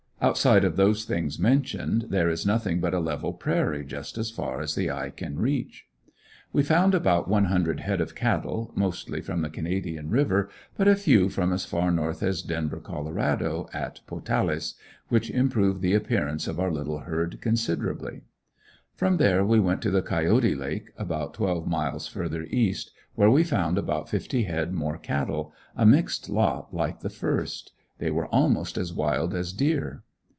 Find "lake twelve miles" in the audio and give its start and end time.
20.53-22.07